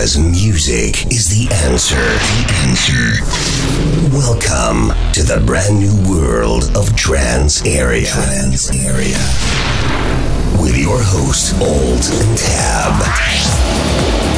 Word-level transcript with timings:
Because 0.00 0.16
music 0.16 1.12
is 1.12 1.28
the 1.28 1.46
answer. 1.66 1.96
The 1.96 2.46
answer. 2.64 3.20
Welcome 4.16 4.96
to 5.12 5.22
the 5.22 5.42
brand 5.44 5.78
new 5.78 5.94
world 6.08 6.74
of 6.74 6.96
Trance 6.96 7.62
Area. 7.66 8.06
Trance 8.06 8.70
Area. 8.70 9.20
With 10.58 10.78
your 10.78 11.02
host, 11.02 11.52
Old 11.60 12.00
and 12.18 12.38
Tab. 12.38 14.29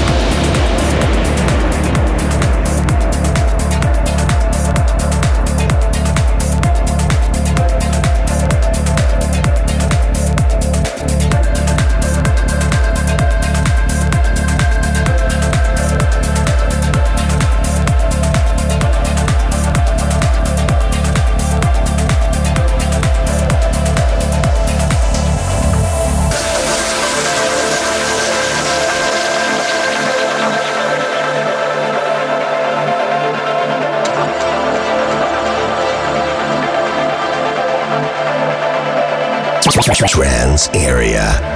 Trance 40.12 40.69
Area. 40.75 41.52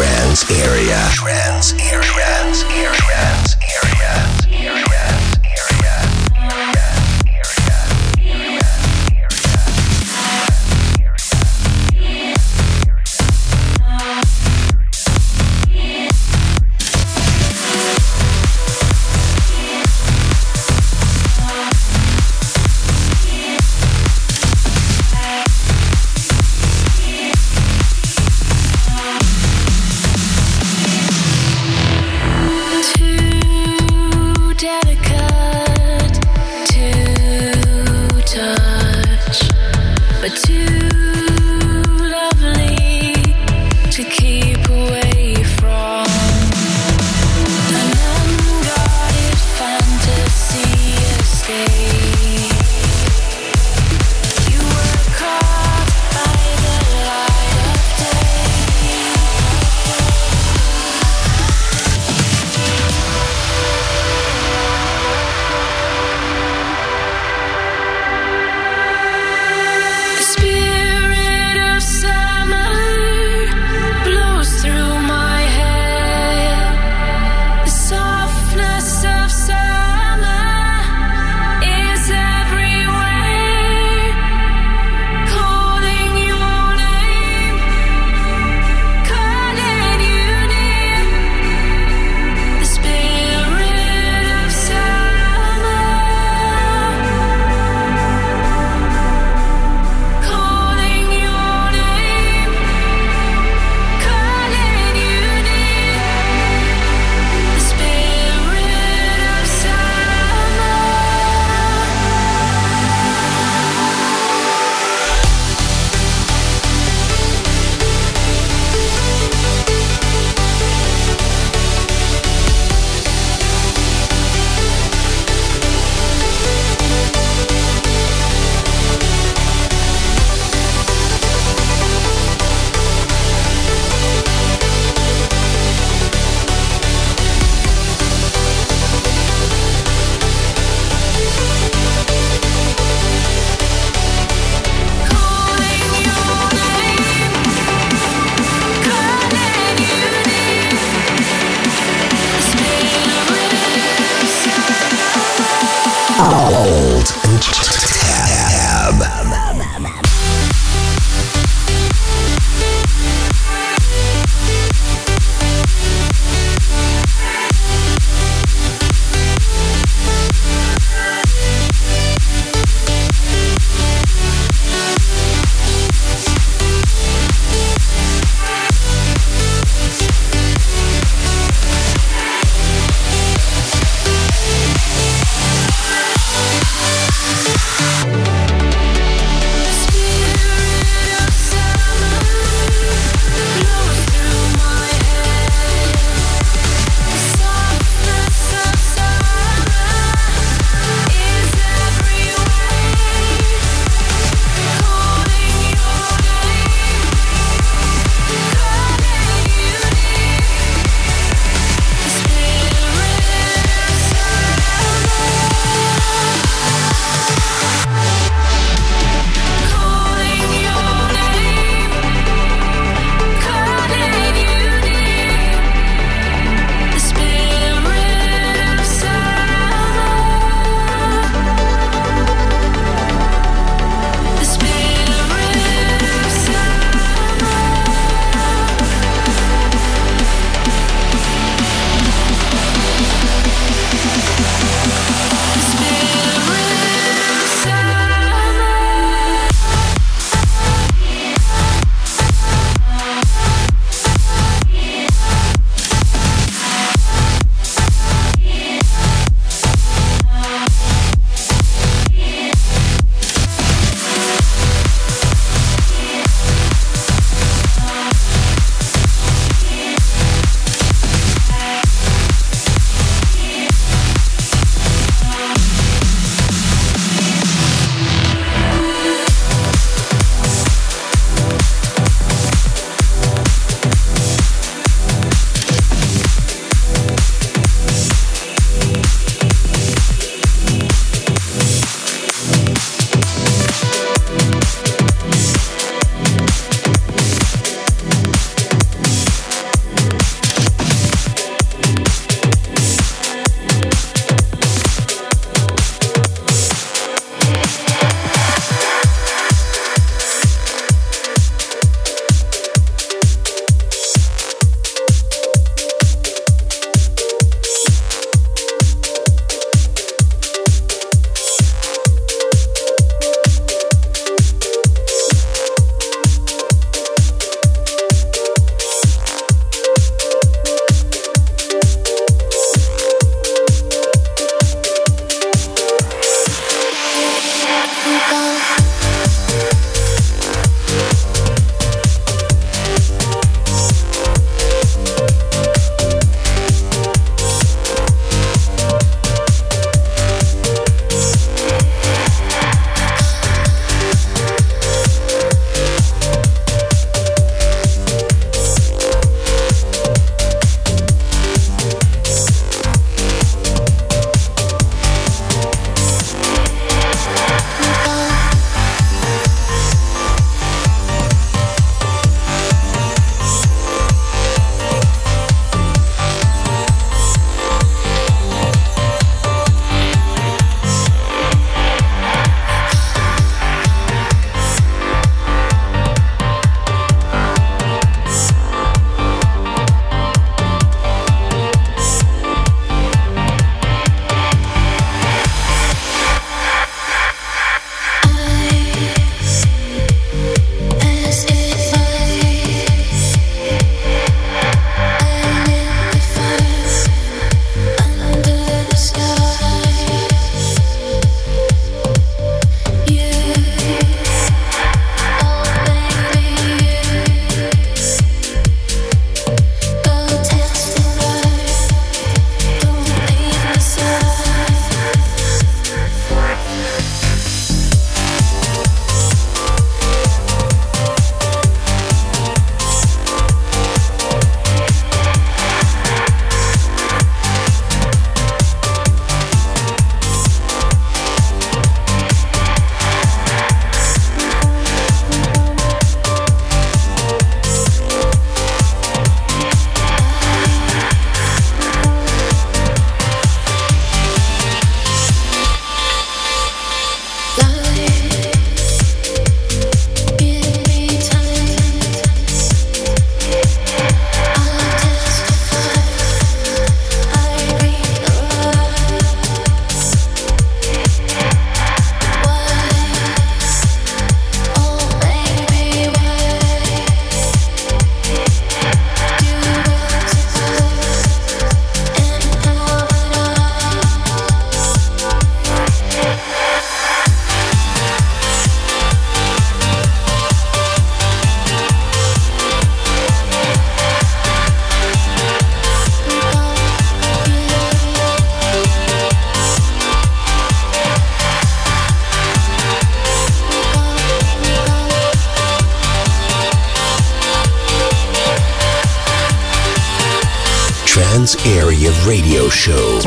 Trance 0.00 0.50
area. 0.50 0.96
Trance 1.12 1.74
area. 1.92 2.39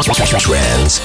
Trance 0.04 1.00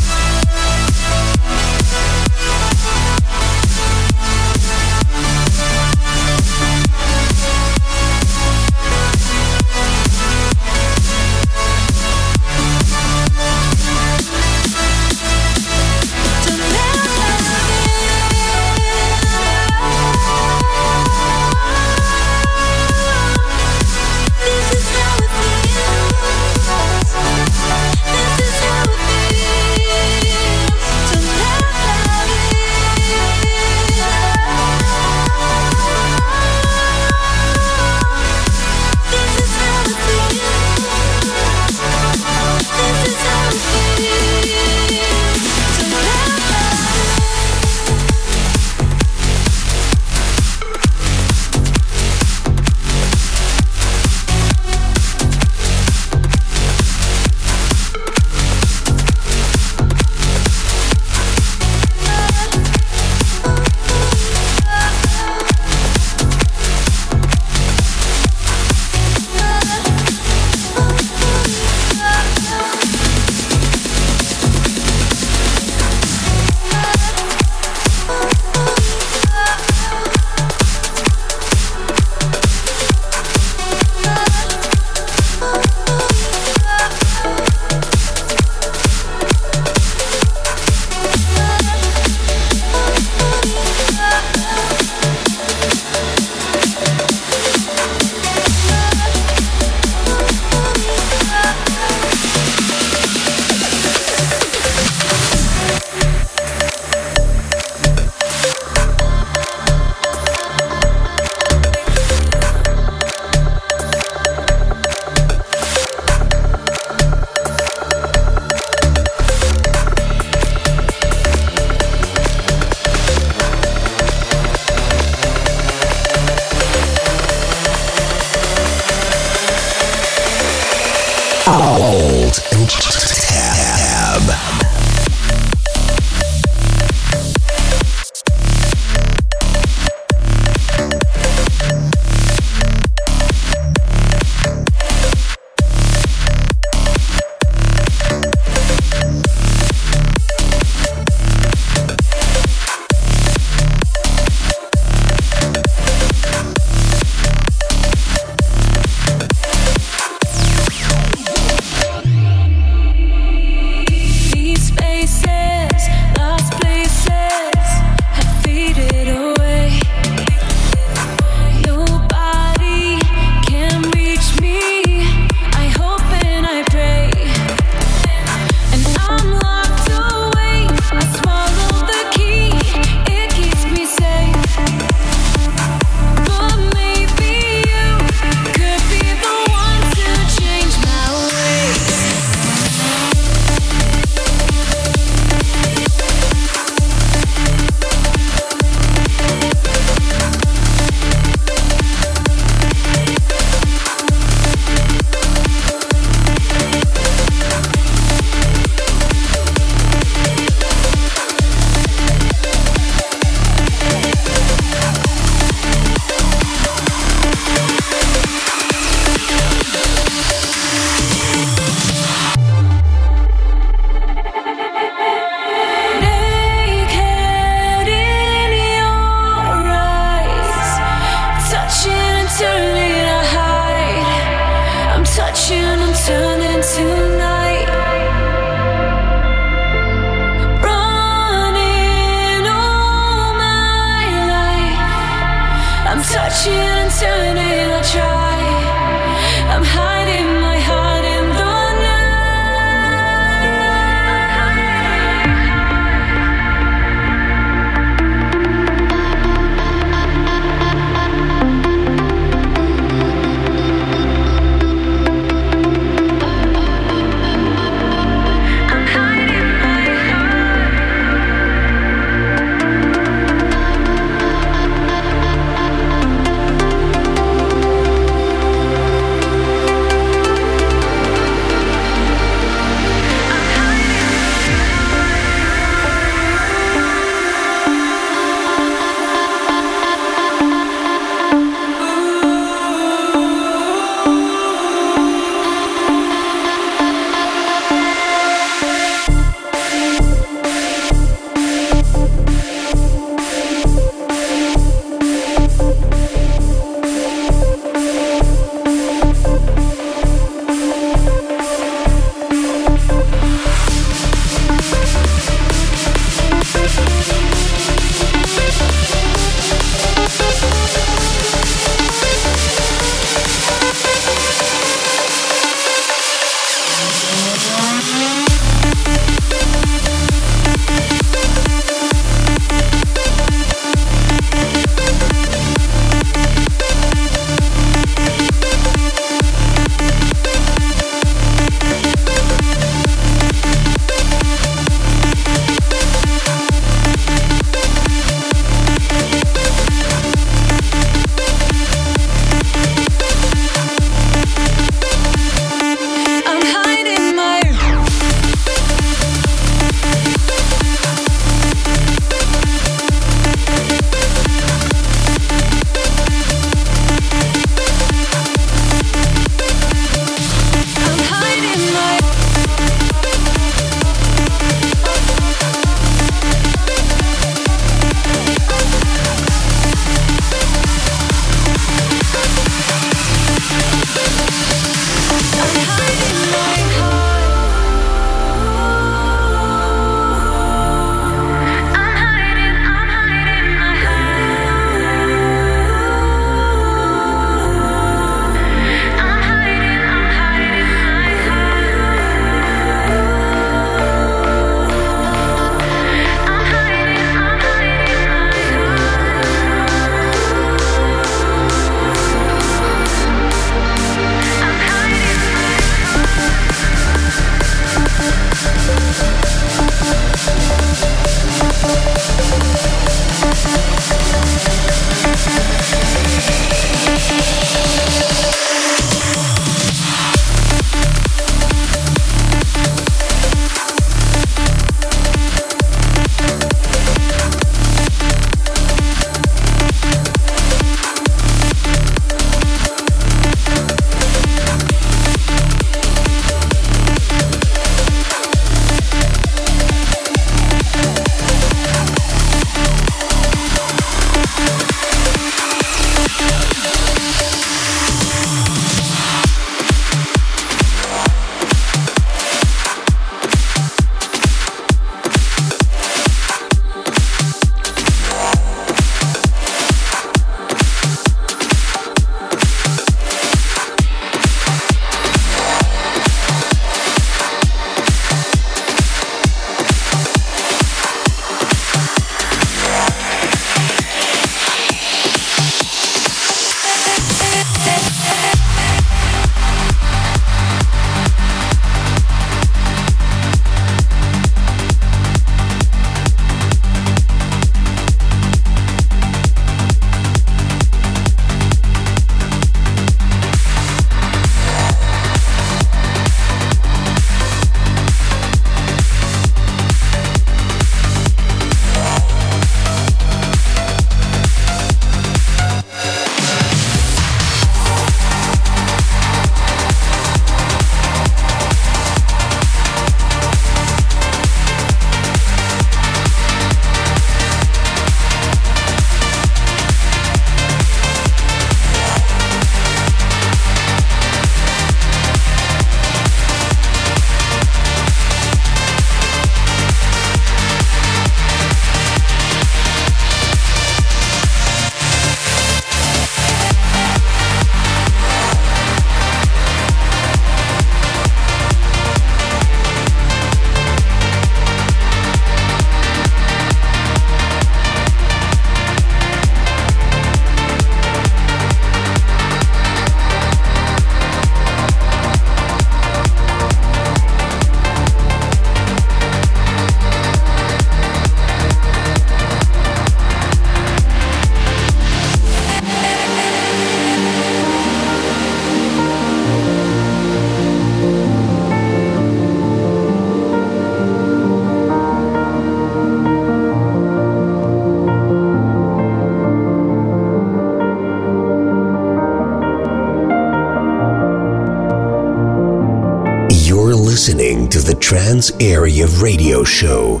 Area 598.39 598.85
Radio 599.01 599.43
Show 599.43 600.00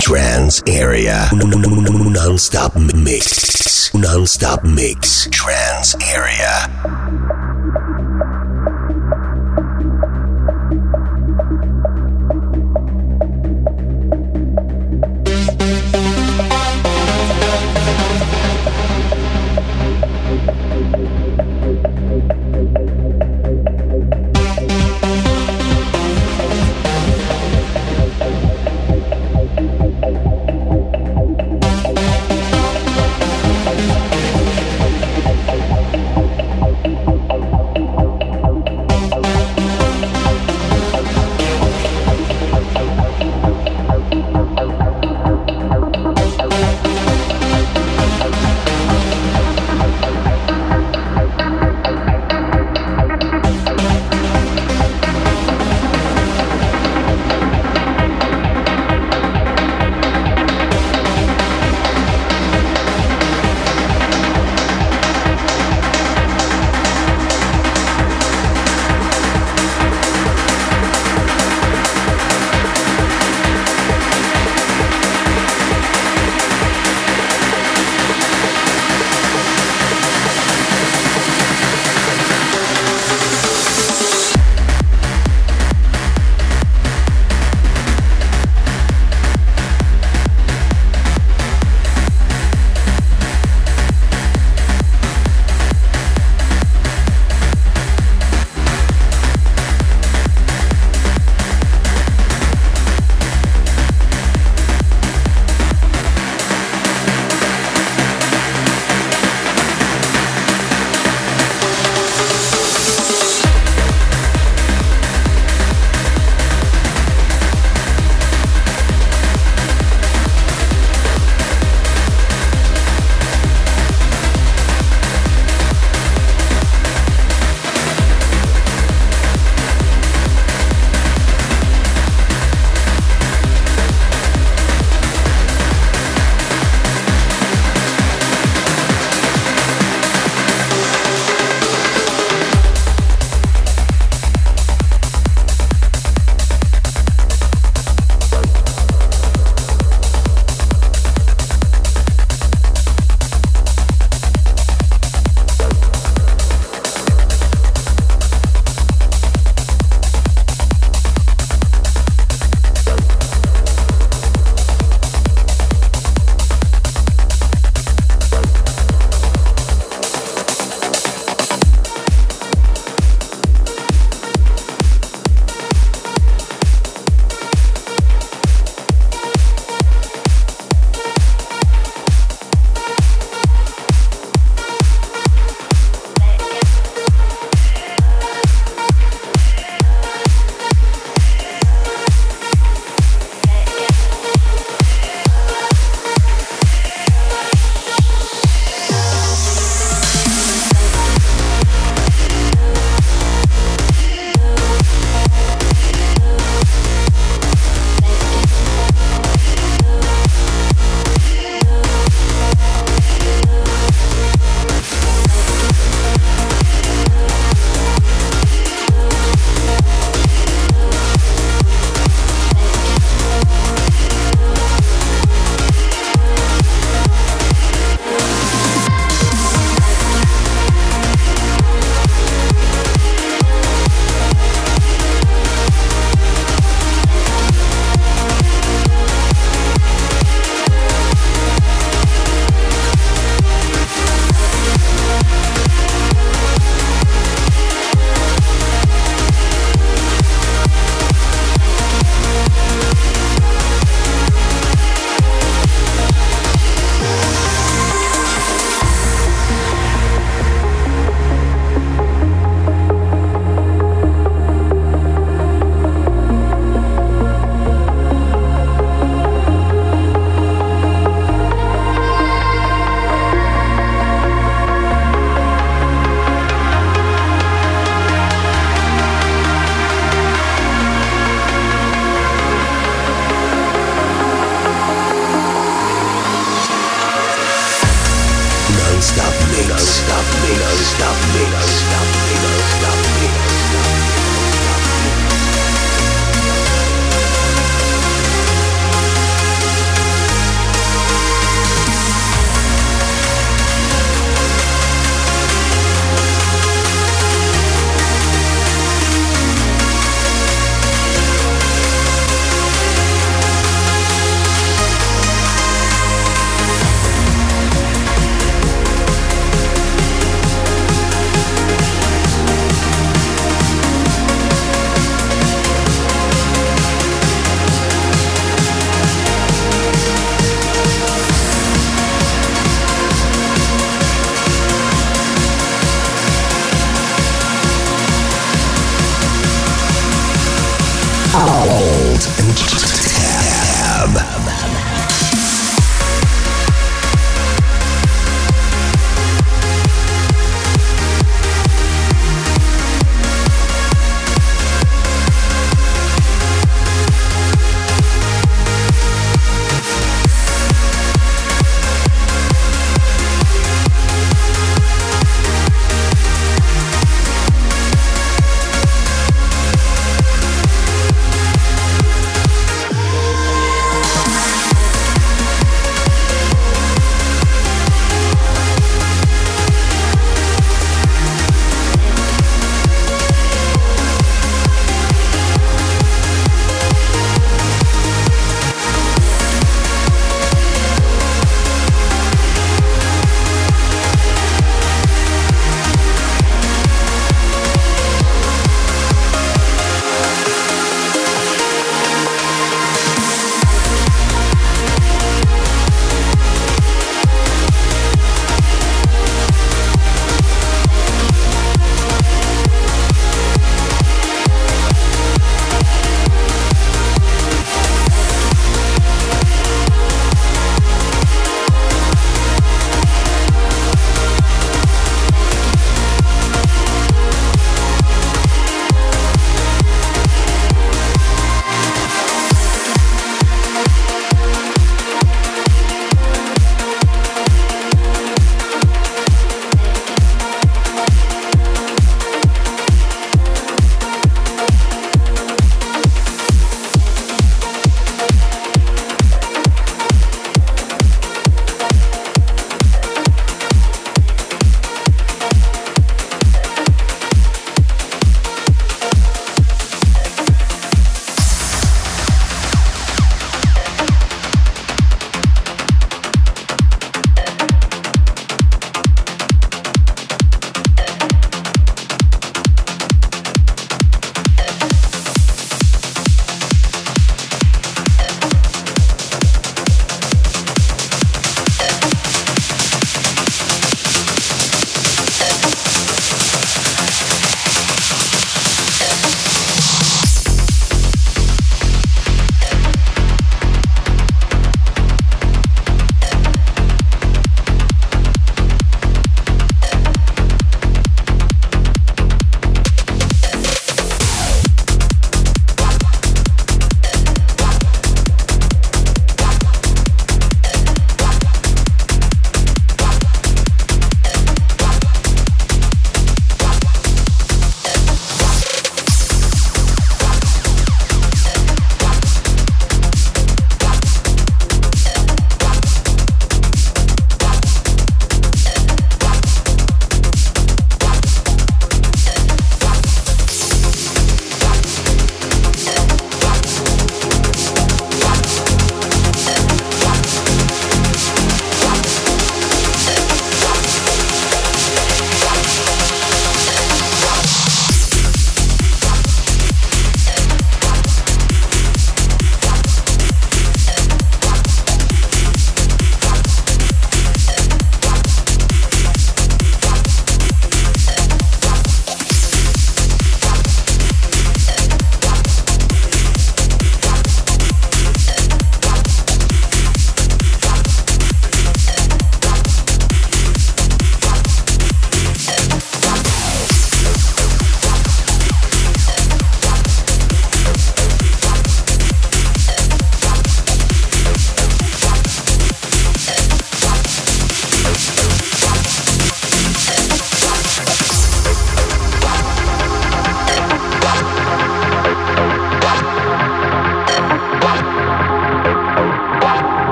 Trance 0.00 0.62
area. 0.66 1.28
Non-stop 1.32 2.76
mix. 2.76 3.90
Non-stop 3.94 4.62
mix. 4.62 5.26
Trance 5.30 5.96
area. 6.02 6.75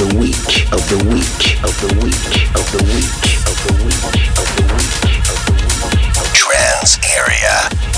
the 0.00 0.16
week 0.16 0.72
of 0.72 0.80
the 0.88 0.96
week 1.12 1.62
of 1.62 1.78
the 1.82 1.88
week 2.00 2.54
of 2.54 2.64
the 2.72 2.82
week 2.84 3.36
of 3.36 3.56
the 3.60 3.72
week 3.84 4.08
of 4.32 4.32
the 4.32 4.32
week 4.32 4.32
of 4.38 4.48
the 4.56 4.64
week 4.72 5.28
of 5.28 5.38
the 5.44 5.52
week. 5.92 6.32
Trance 6.32 6.98
area. 7.14 7.89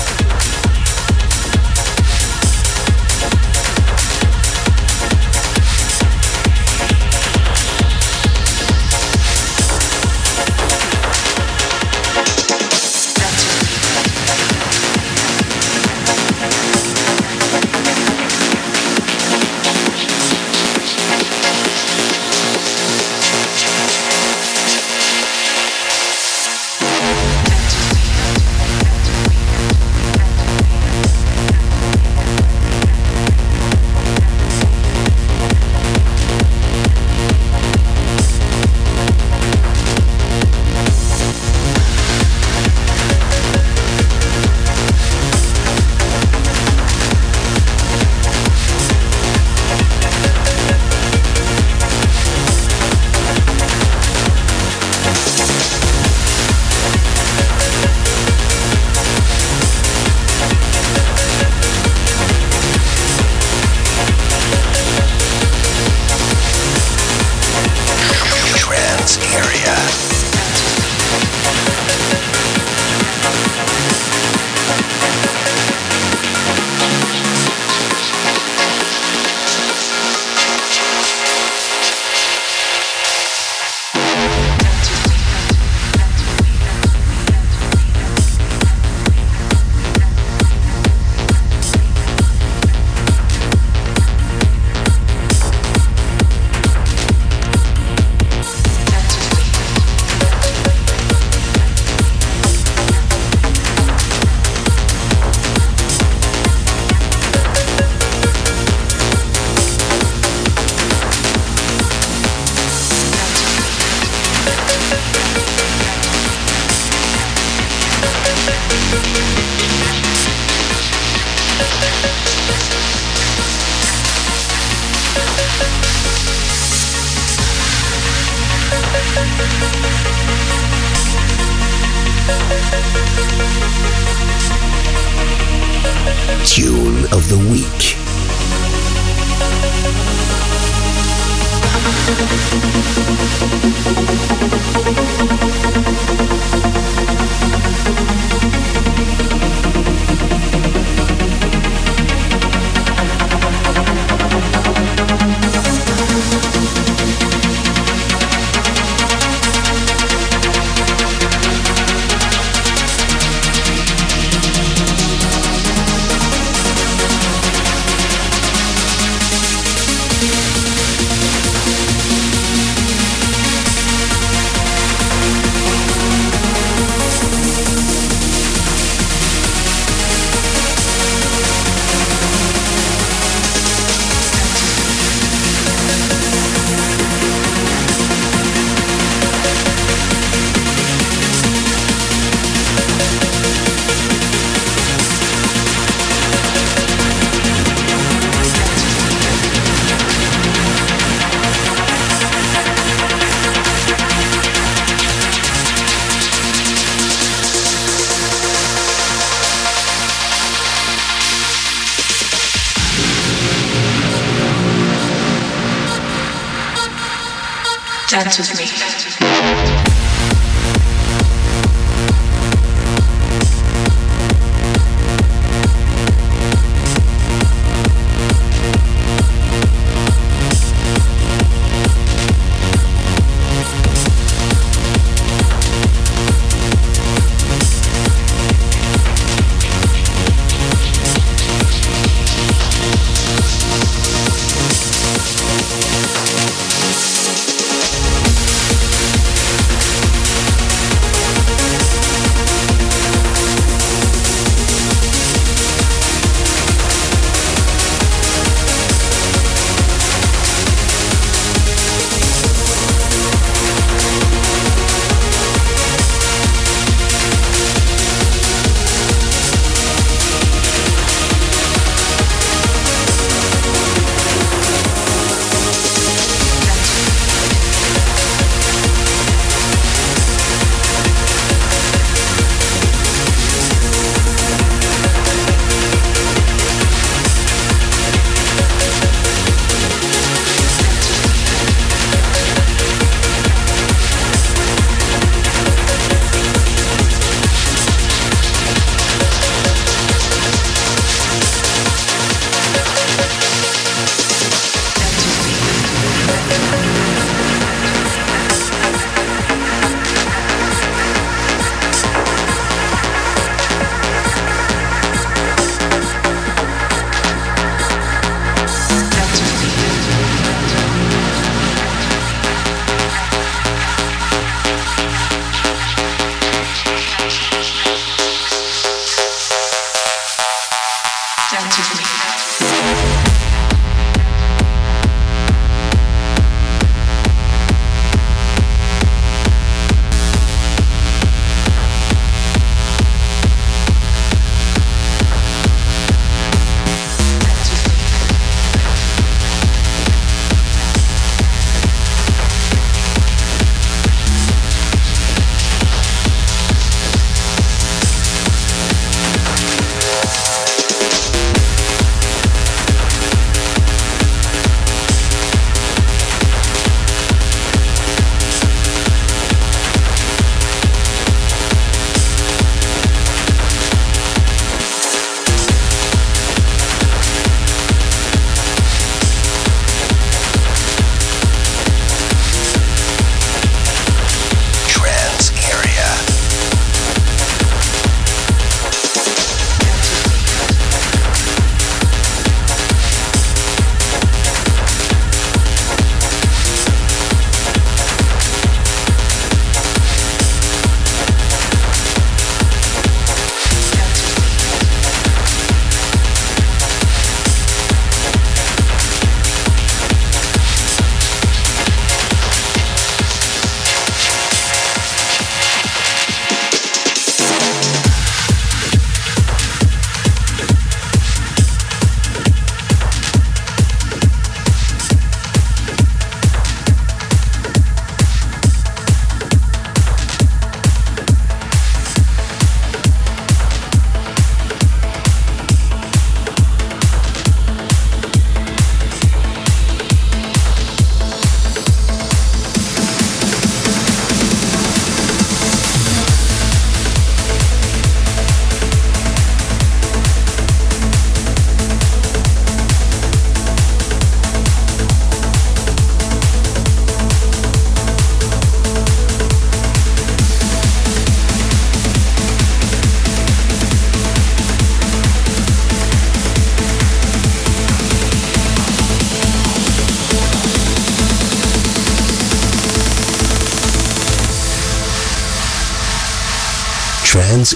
dance 218.13 218.37
with 218.37 218.59
me. 218.59 219.82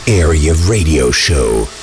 Area 0.09 0.53
Radio 0.67 1.11
Show. 1.11 1.76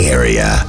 Area. 0.00 0.59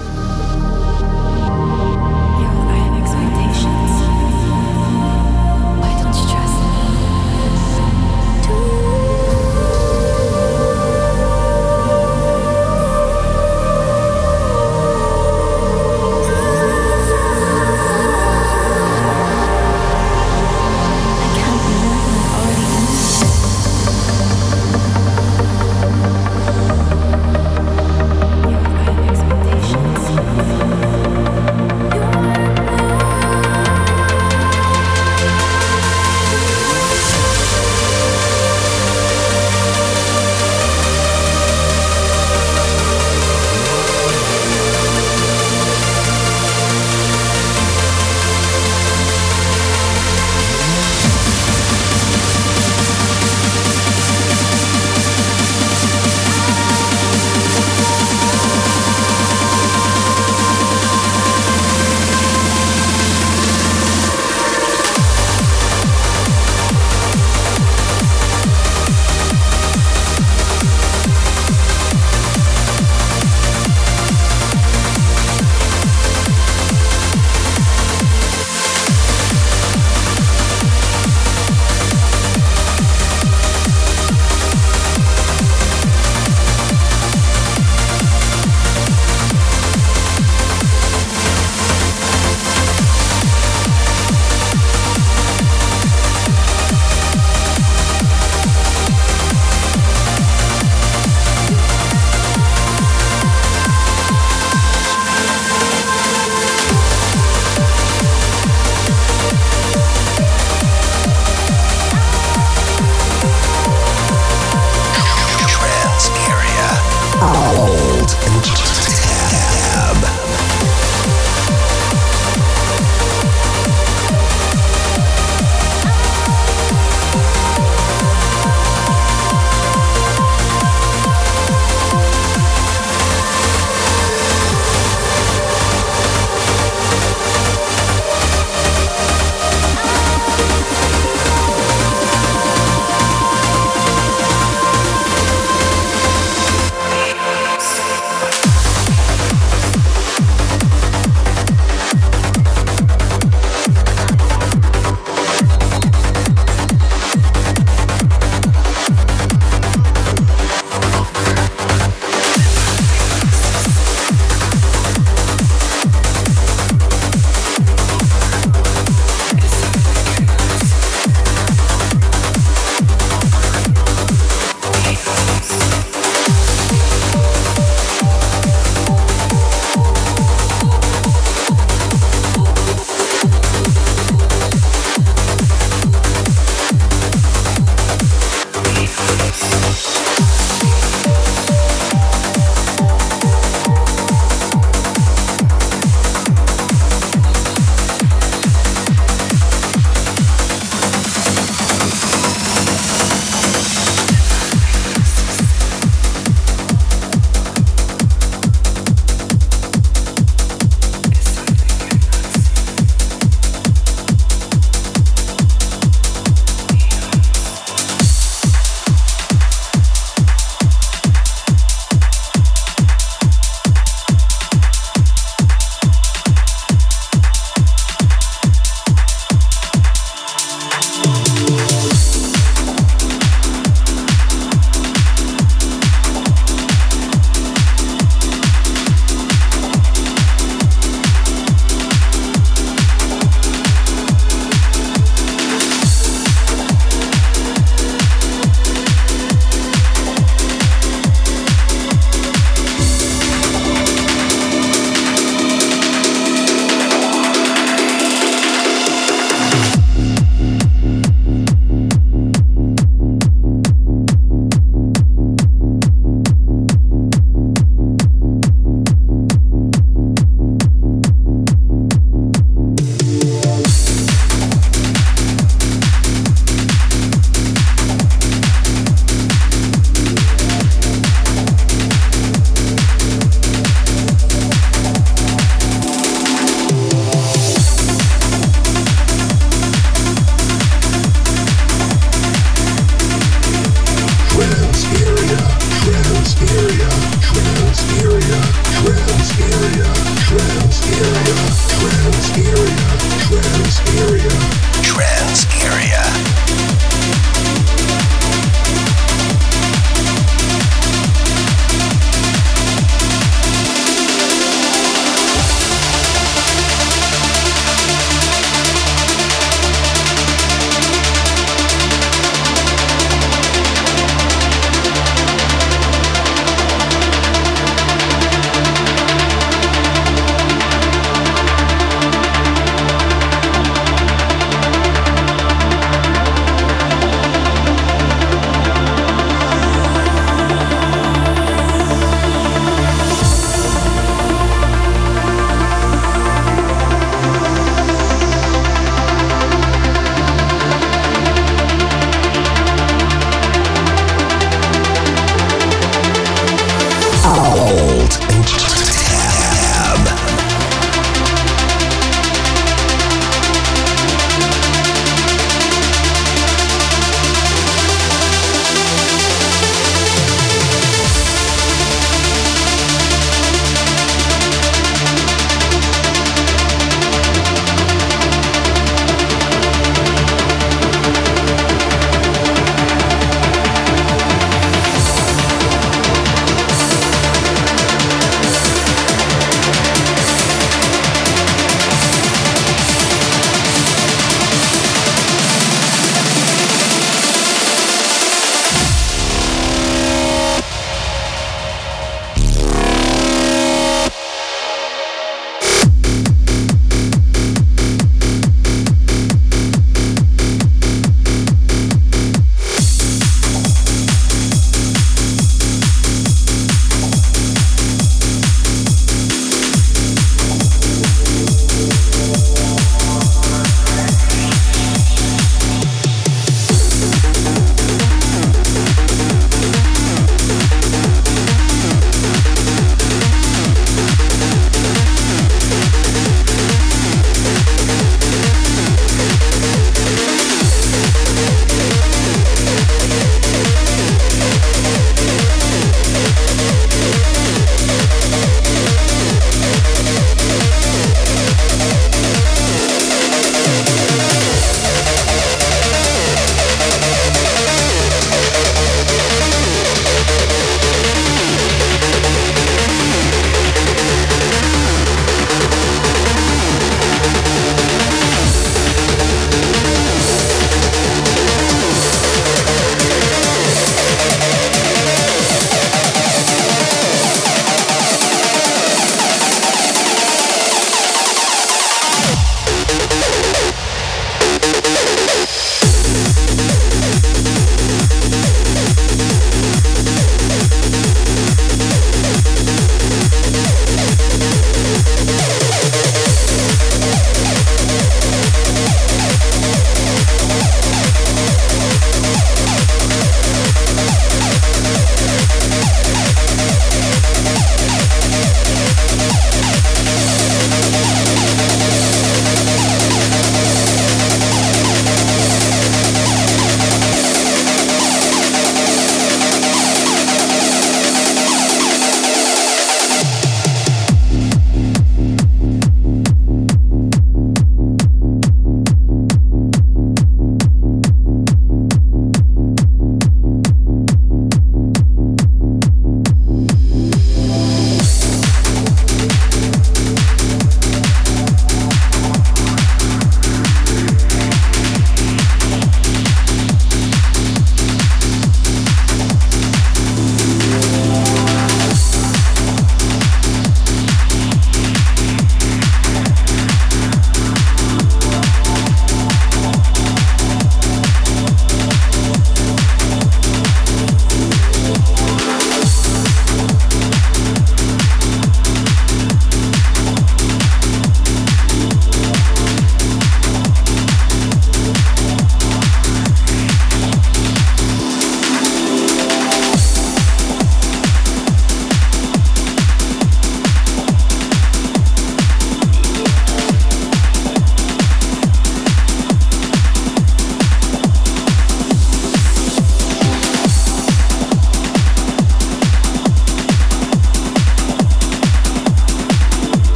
spirit. 303.71 304.20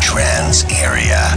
Trance 0.00 0.64
Area 0.70 1.34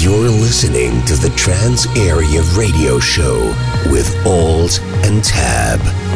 You're 0.00 0.28
listening 0.28 1.04
to 1.04 1.14
the 1.14 1.32
Trance 1.36 1.86
Area 1.96 2.42
Radio 2.56 2.98
Show 2.98 3.54
with 3.90 4.14
Alt 4.26 4.80
and 5.04 5.22
Tab. 5.22 6.07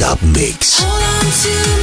Non-stop 0.00 0.22
mix. 0.22 1.79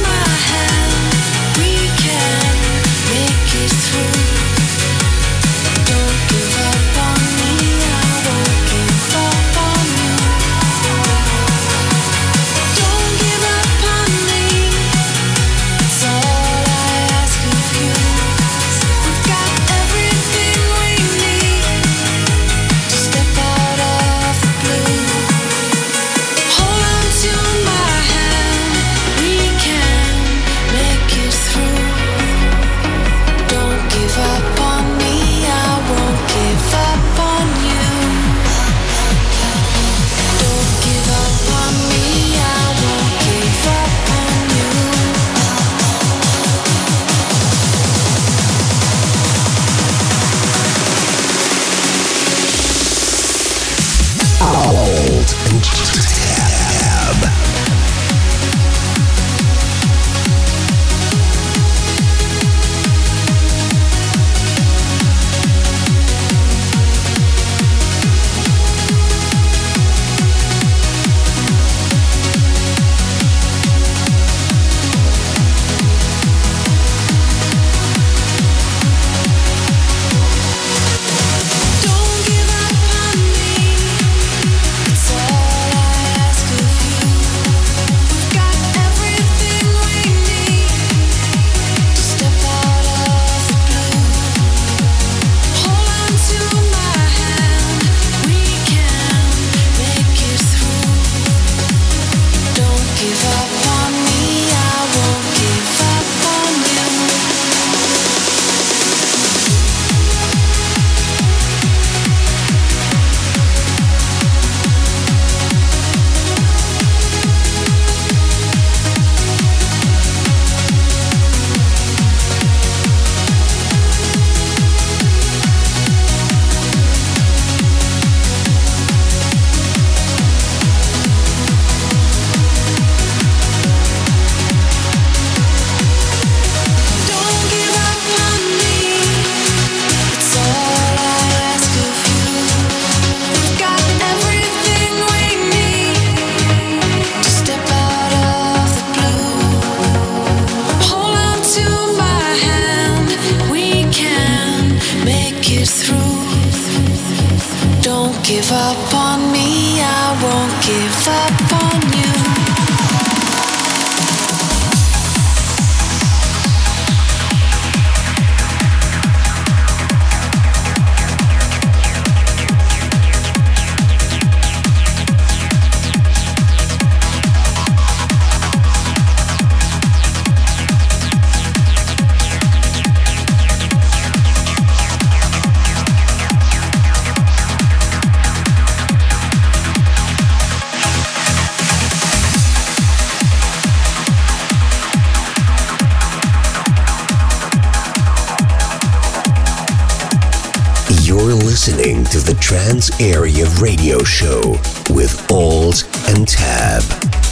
Trance 202.48 202.98
Area 202.98 203.44
Radio 203.60 204.02
Show 204.04 204.40
with 204.88 205.30
Alt 205.30 205.84
and 206.08 206.26
Tab. 206.26 207.27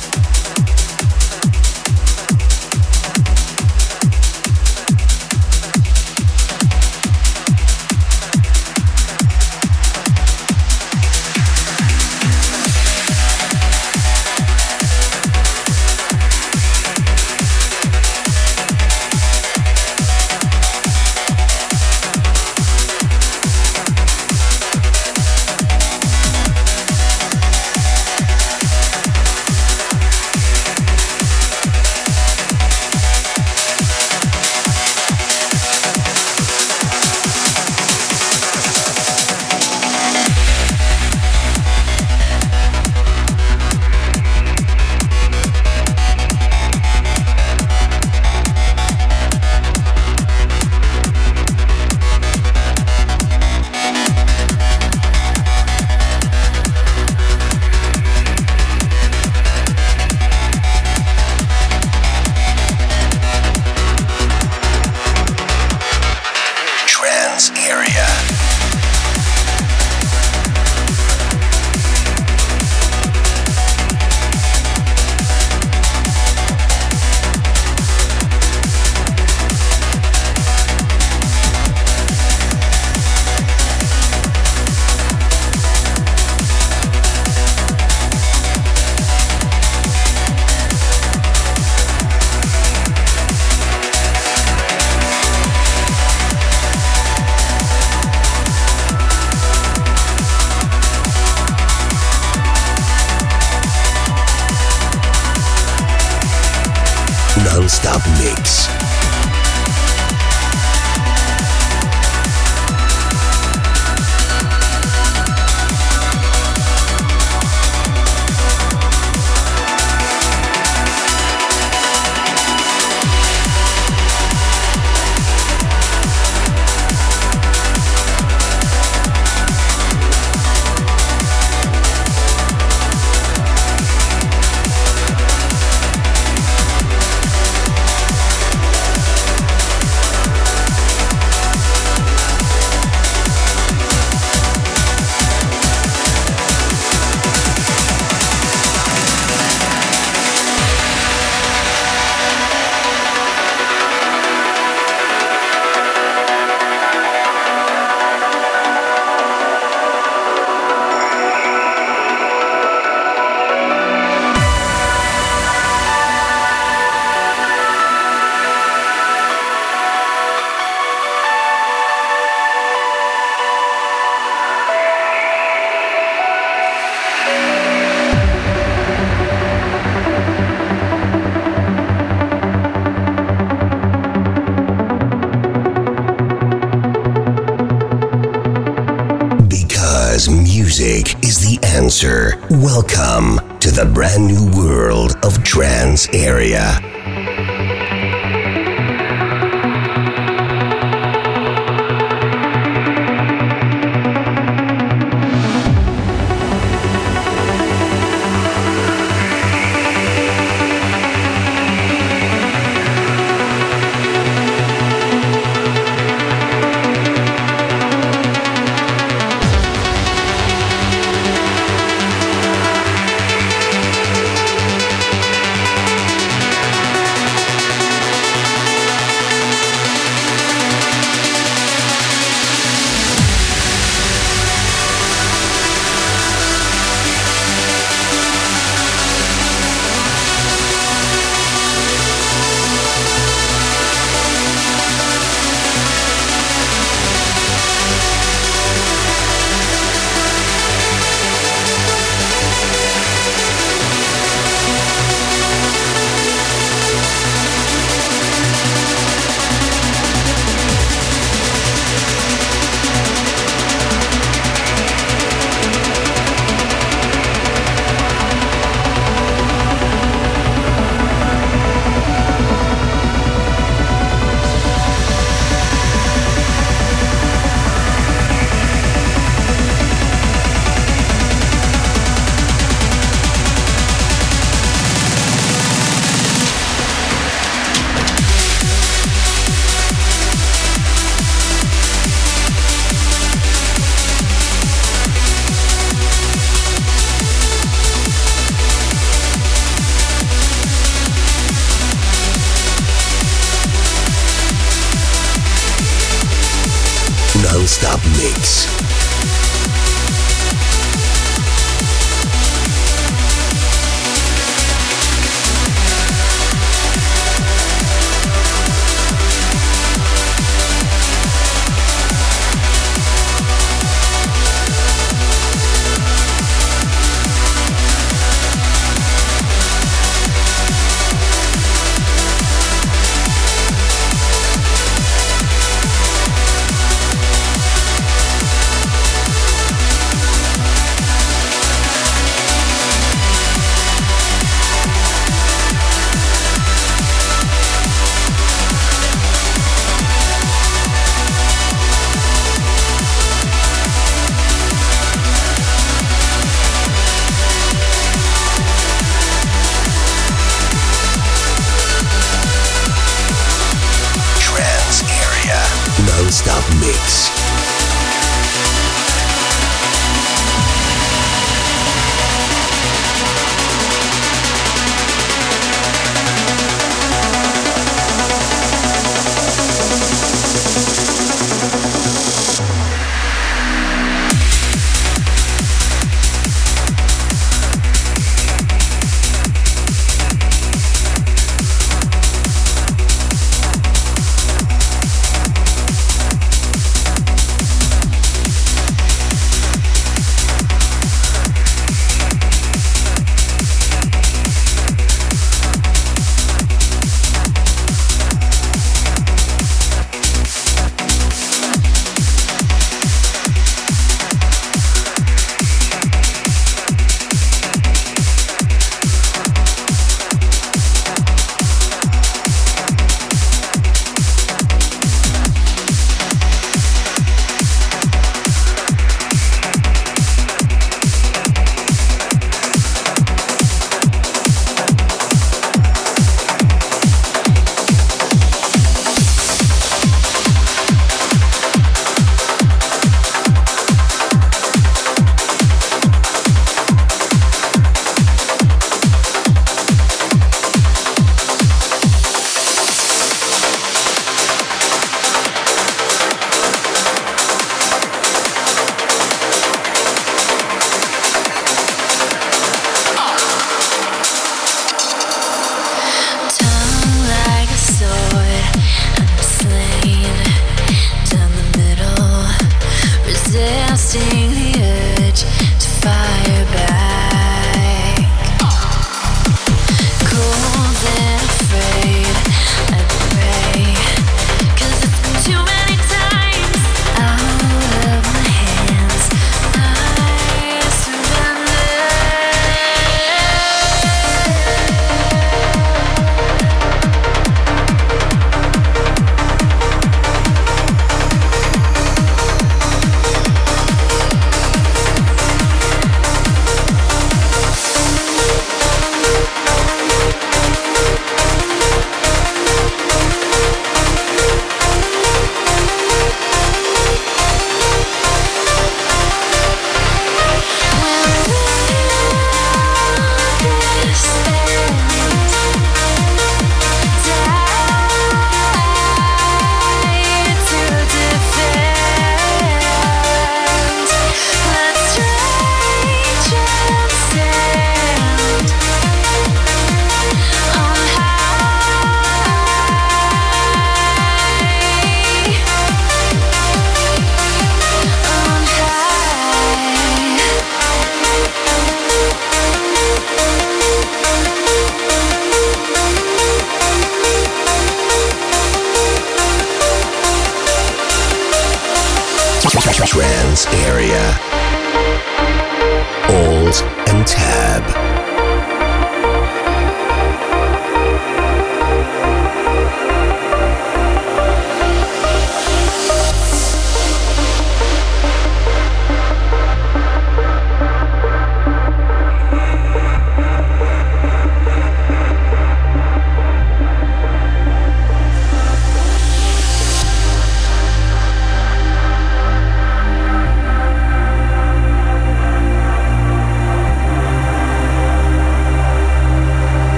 Welcome 192.63 193.59
to 193.59 193.71
the 193.71 193.85
brand 193.85 194.27
new 194.27 194.51
world 194.59 195.15
of 195.23 195.45
Trance 195.45 196.09
Area. 196.15 196.81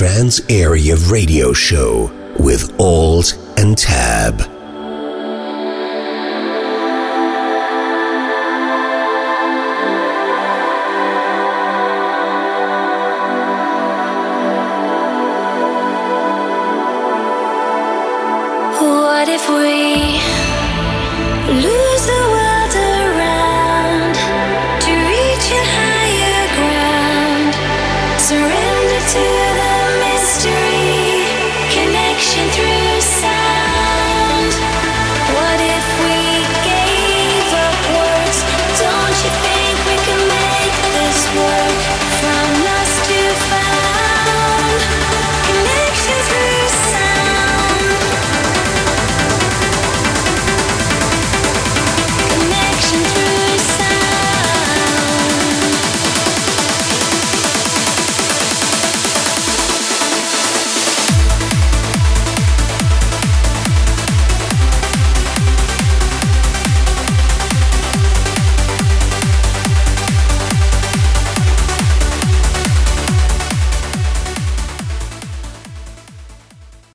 Trance 0.00 0.40
Area 0.48 0.96
Radio 1.10 1.52
Show 1.52 2.10
with 2.38 2.74
Alt 2.80 3.36
and 3.58 3.76
Tab. 3.76 4.59